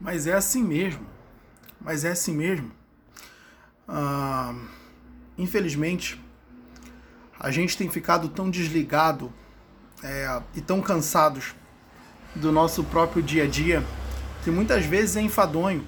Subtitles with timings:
[0.00, 1.06] Mas é assim mesmo.
[1.80, 2.72] Mas é assim mesmo.
[3.86, 4.54] Ah,
[5.36, 6.22] infelizmente,
[7.38, 9.32] a gente tem ficado tão desligado
[10.02, 11.54] é, e tão cansados
[12.34, 13.84] do nosso próprio dia a dia
[14.42, 15.86] que muitas vezes é enfadonho.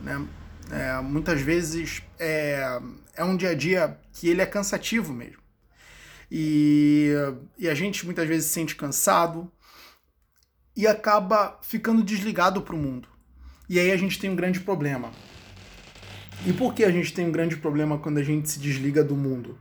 [0.00, 0.26] Né?
[0.70, 2.80] É, muitas vezes é,
[3.14, 5.42] é um dia a dia que ele é cansativo mesmo.
[6.30, 7.12] E,
[7.58, 9.50] e a gente muitas vezes se sente cansado
[10.74, 13.08] e acaba ficando desligado para o mundo.
[13.68, 15.10] E aí a gente tem um grande problema.
[16.46, 19.16] E por que a gente tem um grande problema quando a gente se desliga do
[19.16, 19.58] mundo?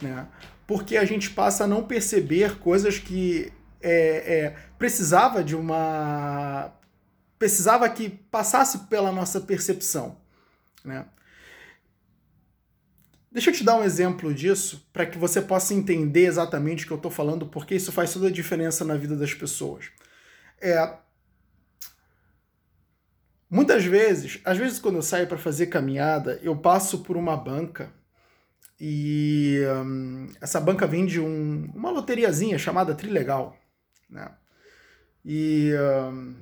[0.00, 0.26] Né?
[0.66, 6.72] Porque a gente passa a não perceber coisas que é, é, precisava de uma.
[7.38, 10.16] precisava que passasse pela nossa percepção.
[10.84, 11.04] Né?
[13.30, 16.92] Deixa eu te dar um exemplo disso para que você possa entender exatamente o que
[16.92, 19.86] eu estou falando, porque isso faz toda a diferença na vida das pessoas.
[20.60, 20.96] É,
[23.50, 27.90] muitas vezes, às vezes quando eu saio para fazer caminhada, eu passo por uma banca
[28.80, 33.56] e hum, essa banca vende um, uma loteriazinha chamada Trilegal.
[34.08, 34.30] Né?
[35.24, 35.72] E
[36.12, 36.34] hum,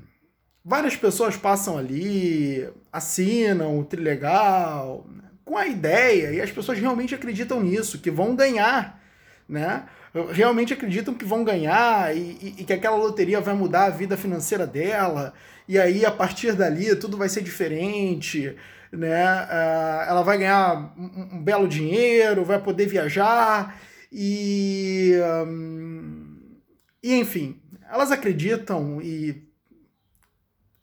[0.64, 5.22] várias pessoas passam ali, assinam o Trilegal, né?
[5.44, 9.00] com a ideia, e as pessoas realmente acreditam nisso, que vão ganhar,
[9.48, 9.86] né?
[10.24, 14.16] Realmente acreditam que vão ganhar e, e, e que aquela loteria vai mudar a vida
[14.16, 15.34] financeira dela,
[15.68, 18.56] e aí a partir dali tudo vai ser diferente,
[18.90, 19.42] né?
[19.42, 23.78] Uh, ela vai ganhar um, um, belo dinheiro, vai poder viajar
[24.10, 25.12] e,
[25.46, 26.56] um,
[27.02, 29.46] e enfim, elas acreditam e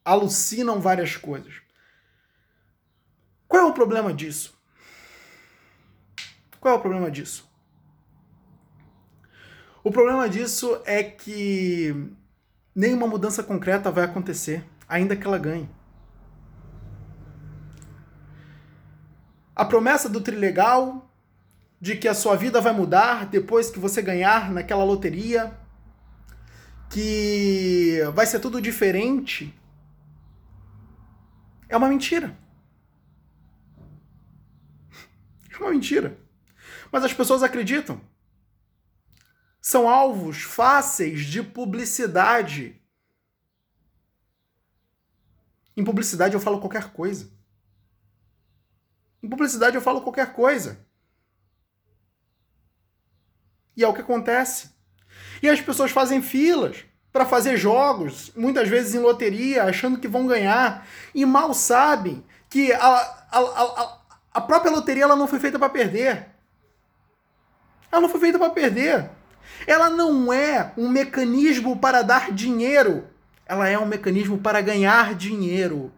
[0.06, 1.54] alucinam várias coisas.
[3.48, 4.54] Qual é o problema disso?
[6.60, 7.53] Qual é o problema disso?
[9.84, 11.94] O problema disso é que
[12.74, 15.70] nenhuma mudança concreta vai acontecer, ainda que ela ganhe.
[19.54, 21.12] A promessa do Trilegal
[21.82, 25.54] de que a sua vida vai mudar depois que você ganhar naquela loteria,
[26.90, 29.54] que vai ser tudo diferente,
[31.68, 32.38] é uma mentira.
[35.52, 36.18] É uma mentira.
[36.90, 38.00] Mas as pessoas acreditam.
[39.66, 42.78] São alvos fáceis de publicidade.
[45.78, 47.32] Em publicidade eu falo qualquer coisa.
[49.24, 50.86] Em publicidade eu falo qualquer coisa.
[53.78, 54.72] E é o que acontece.
[55.42, 60.28] E as pessoas fazem filas para fazer jogos, muitas vezes em loteria, achando que vão
[60.28, 60.86] ganhar,
[61.16, 62.86] e mal sabem que a,
[63.32, 64.02] a, a,
[64.34, 66.28] a própria loteria ela não foi feita para perder.
[67.90, 69.23] Ela não foi feita para perder.
[69.66, 73.08] Ela não é um mecanismo para dar dinheiro.
[73.46, 75.92] Ela é um mecanismo para ganhar dinheiro.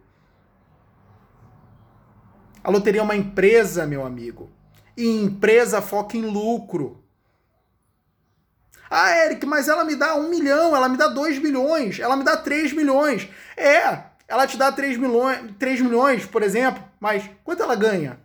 [2.62, 4.50] A loteria é uma empresa, meu amigo.
[4.96, 7.02] E empresa foca em lucro.
[8.90, 12.24] Ah, Eric, mas ela me dá um milhão, ela me dá dois milhões, ela me
[12.24, 13.28] dá três milhões.
[13.56, 18.18] É, ela te dá três milhões, 3 milhões, por exemplo, mas quanto ela ganha?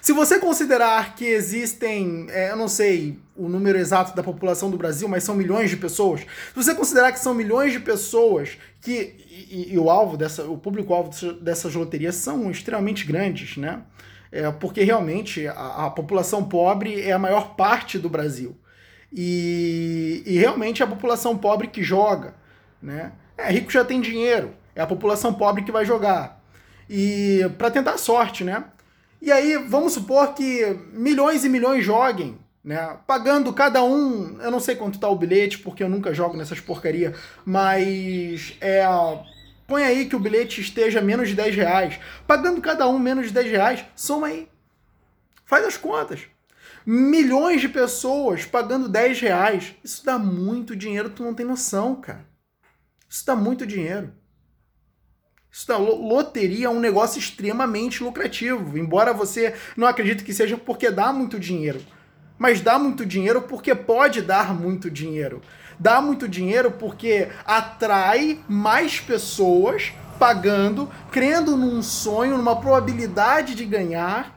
[0.00, 4.76] Se você considerar que existem, é, eu não sei o número exato da população do
[4.76, 6.20] Brasil, mas são milhões de pessoas.
[6.20, 9.16] Se você considerar que são milhões de pessoas que
[9.50, 13.82] e, e o alvo dessa, o público-alvo dessas loterias são extremamente grandes, né?
[14.30, 18.56] É, porque realmente a, a, população pobre é a maior parte do Brasil.
[19.12, 22.34] E, e realmente é a população pobre que joga,
[22.80, 23.12] né?
[23.36, 26.42] É, rico já tem dinheiro, é a população pobre que vai jogar.
[26.88, 28.64] E para tentar a sorte, né?
[29.22, 32.98] E aí, vamos supor que milhões e milhões joguem, né?
[33.06, 36.58] Pagando cada um, eu não sei quanto tá o bilhete, porque eu nunca jogo nessas
[36.58, 38.84] porcaria, mas é.
[39.64, 42.00] Põe aí que o bilhete esteja menos de 10 reais.
[42.26, 44.48] Pagando cada um menos de 10 reais, soma aí.
[45.46, 46.22] Faz as contas.
[46.84, 49.72] Milhões de pessoas pagando 10 reais.
[49.84, 52.26] Isso dá muito dinheiro, tu não tem noção, cara.
[53.08, 54.12] Isso dá muito dinheiro.
[55.52, 60.90] Isso da loteria é um negócio extremamente lucrativo, embora você não acredite que seja porque
[60.90, 61.78] dá muito dinheiro.
[62.38, 65.42] Mas dá muito dinheiro porque pode dar muito dinheiro.
[65.78, 74.34] Dá muito dinheiro porque atrai mais pessoas pagando, crendo num sonho, numa probabilidade de ganhar,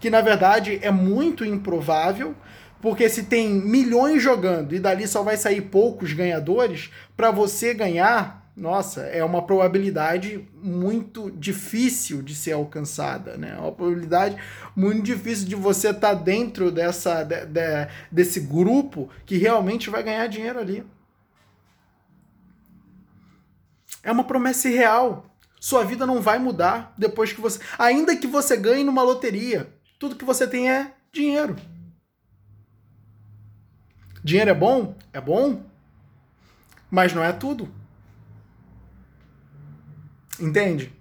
[0.00, 2.34] que na verdade é muito improvável,
[2.82, 8.43] porque se tem milhões jogando e dali só vai sair poucos ganhadores, para você ganhar
[8.56, 13.54] nossa, é uma probabilidade muito difícil de ser alcançada, né?
[13.56, 14.36] É uma probabilidade
[14.76, 20.04] muito difícil de você estar tá dentro dessa, de, de, desse grupo que realmente vai
[20.04, 20.86] ganhar dinheiro ali.
[24.04, 25.26] É uma promessa irreal.
[25.58, 27.58] Sua vida não vai mudar depois que você.
[27.76, 31.56] Ainda que você ganhe numa loteria, tudo que você tem é dinheiro.
[34.22, 34.96] Dinheiro é bom?
[35.12, 35.62] É bom.
[36.88, 37.68] Mas não é tudo.
[40.40, 40.92] Entende?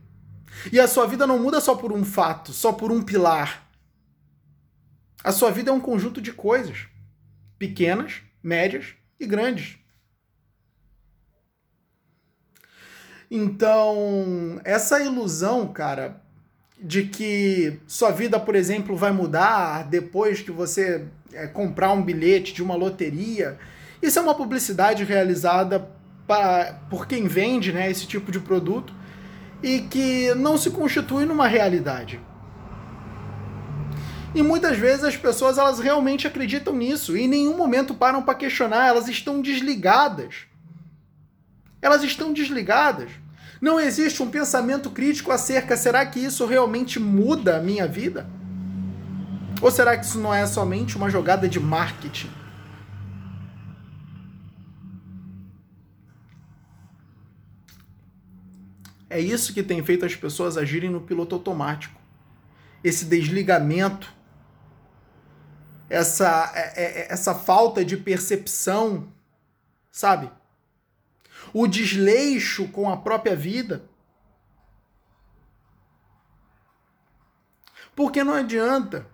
[0.72, 3.68] E a sua vida não muda só por um fato, só por um pilar.
[5.24, 6.88] A sua vida é um conjunto de coisas,
[7.58, 9.78] pequenas, médias e grandes.
[13.32, 16.22] Então, essa ilusão, cara,
[16.80, 22.54] de que sua vida, por exemplo, vai mudar depois que você é, comprar um bilhete
[22.54, 23.58] de uma loteria,
[24.02, 25.90] isso é uma publicidade realizada
[26.28, 28.94] pra, por quem vende né, esse tipo de produto
[29.64, 32.20] e que não se constitui numa realidade.
[34.36, 38.36] E muitas vezes as pessoas elas realmente acreditam nisso e em nenhum momento param para
[38.36, 40.48] questionar, elas estão desligadas.
[41.82, 43.10] Elas estão desligadas.
[43.62, 48.28] Não existe um pensamento crítico acerca, será que isso realmente muda a minha vida?
[49.62, 52.43] Ou será que isso não é somente uma jogada de marketing?
[59.10, 62.00] É isso que tem feito as pessoas agirem no piloto automático.
[62.84, 64.14] Esse desligamento,
[65.90, 69.14] essa, é, é, é, essa falta de percepção,
[69.92, 70.30] sabe?
[71.54, 73.84] O desleixo com a própria vida.
[77.96, 79.08] Porque não adianta.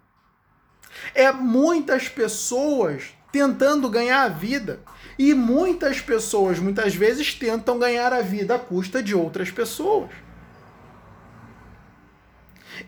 [1.13, 4.79] É muitas pessoas tentando ganhar a vida
[5.17, 10.09] e muitas pessoas, muitas vezes, tentam ganhar a vida à custa de outras pessoas.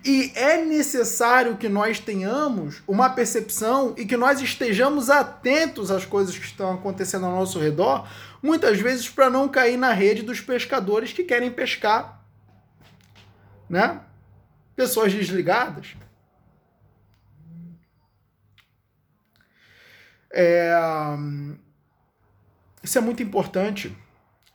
[0.05, 6.37] E é necessário que nós tenhamos uma percepção e que nós estejamos atentos às coisas
[6.37, 8.07] que estão acontecendo ao nosso redor,
[8.41, 12.23] muitas vezes para não cair na rede dos pescadores que querem pescar.
[13.69, 13.99] Né?
[14.75, 15.95] Pessoas desligadas.
[20.33, 20.73] É,
[22.83, 23.95] isso é muito importante.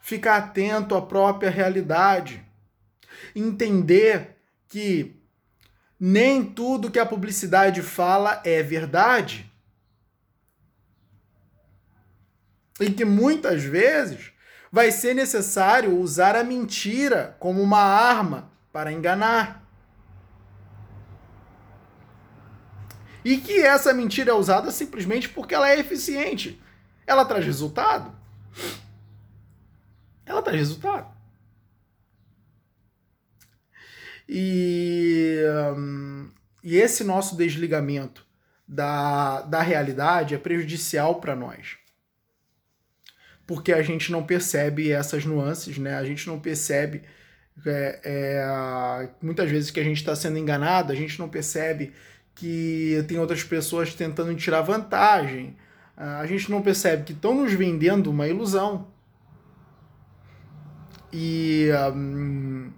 [0.01, 2.43] Ficar atento à própria realidade.
[3.35, 4.37] Entender
[4.67, 5.15] que
[5.99, 9.51] nem tudo que a publicidade fala é verdade.
[12.79, 14.31] E que muitas vezes
[14.71, 19.66] vai ser necessário usar a mentira como uma arma para enganar.
[23.27, 26.57] E que essa mentira é usada simplesmente porque ela é eficiente.
[27.05, 28.15] Ela traz resultado.
[30.25, 31.13] Ela traz resultado.
[34.29, 35.41] E,
[35.75, 36.29] um,
[36.63, 38.25] e esse nosso desligamento
[38.65, 41.75] da, da realidade é prejudicial para nós.
[43.45, 45.97] Porque a gente não percebe essas nuances, né?
[45.97, 47.03] A gente não percebe
[47.65, 51.91] é, é, muitas vezes que a gente está sendo enganado, a gente não percebe
[52.37, 55.57] que tem outras pessoas tentando tirar vantagem,
[55.95, 58.87] a gente não percebe que estão nos vendendo uma ilusão.
[61.11, 62.71] E um,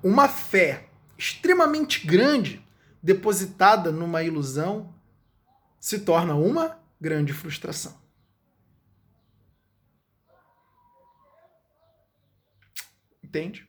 [0.00, 2.64] uma fé extremamente grande
[3.02, 4.94] depositada numa ilusão
[5.80, 7.98] se torna uma grande frustração.
[13.24, 13.68] Entende?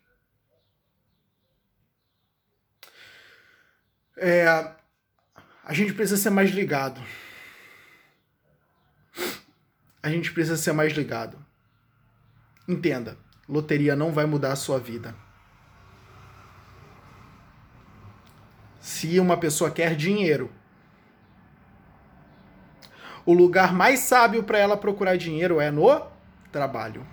[4.18, 4.76] É,
[5.64, 7.02] a gente precisa ser mais ligado
[10.04, 11.38] a gente precisa ser mais ligado.
[12.68, 15.14] Entenda, loteria não vai mudar a sua vida.
[18.80, 20.52] Se uma pessoa quer dinheiro,
[23.26, 26.08] o lugar mais sábio para ela procurar dinheiro é no
[26.52, 27.06] trabalho.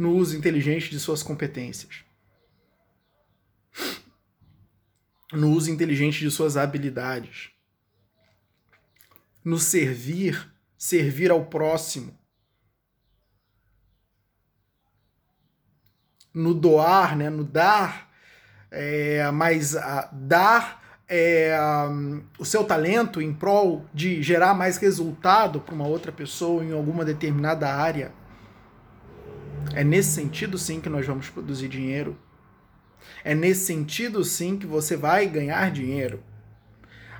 [0.00, 2.02] No uso inteligente de suas competências.
[5.32, 7.50] no uso inteligente de suas habilidades,
[9.44, 12.18] no servir, servir ao próximo,
[16.34, 18.10] no doar, né, no dar,
[18.72, 21.56] é, mas a, dar é,
[22.40, 27.04] o seu talento em prol de gerar mais resultado para uma outra pessoa em alguma
[27.04, 28.18] determinada área.
[29.74, 32.18] É nesse sentido, sim, que nós vamos produzir dinheiro.
[33.24, 36.22] É nesse sentido, sim, que você vai ganhar dinheiro.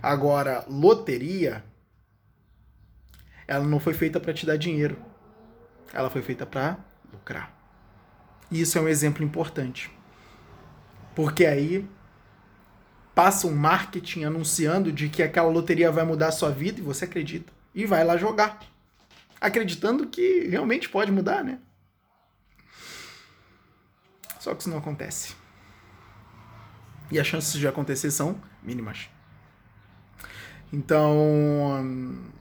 [0.03, 1.65] Agora, loteria,
[3.47, 4.97] ela não foi feita para te dar dinheiro.
[5.93, 6.79] Ela foi feita para
[7.13, 7.55] lucrar.
[8.51, 9.91] E isso é um exemplo importante.
[11.15, 11.89] Porque aí
[13.15, 17.05] passa um marketing anunciando de que aquela loteria vai mudar a sua vida e você
[17.05, 18.61] acredita e vai lá jogar,
[19.41, 21.59] acreditando que realmente pode mudar, né?
[24.41, 25.37] Só que isso não acontece.
[27.11, 29.09] E as chances de acontecer são mínimas.
[30.73, 32.33] Então,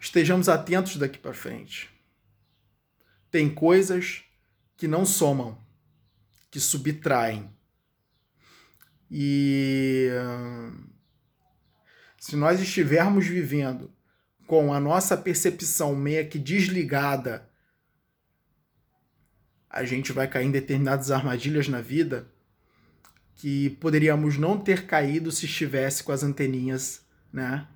[0.00, 1.90] estejamos atentos daqui para frente.
[3.30, 4.24] Tem coisas
[4.76, 5.58] que não somam,
[6.50, 7.50] que subtraem.
[9.10, 10.08] E
[12.18, 13.92] se nós estivermos vivendo
[14.46, 17.50] com a nossa percepção meio que desligada,
[19.74, 22.28] a gente vai cair em determinadas armadilhas na vida
[23.34, 27.66] que poderíamos não ter caído se estivesse com as anteninhas, né,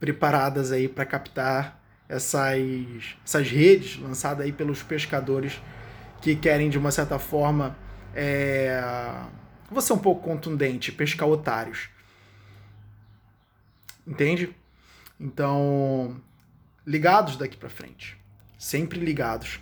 [0.00, 5.62] preparadas aí para captar essas, essas redes lançadas aí pelos pescadores
[6.20, 7.78] que querem de uma certa forma
[8.12, 8.82] é,
[9.70, 11.88] vou ser um pouco contundente, pescar otários.
[14.04, 14.54] Entende?
[15.18, 16.20] Então,
[16.84, 18.16] ligados daqui para frente.
[18.58, 19.60] Sempre ligados.